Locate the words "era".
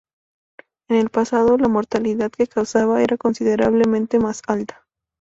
3.03-3.17